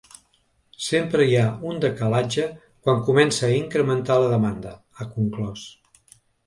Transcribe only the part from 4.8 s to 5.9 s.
ha conclòs.